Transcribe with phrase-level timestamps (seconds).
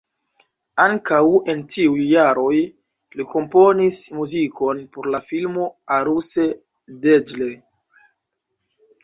[0.83, 1.19] Ankaŭ
[1.53, 2.55] en tiuj jaroj
[3.19, 6.49] li komponis muzikon por la filmo Aruse
[7.07, 7.53] Deĝle.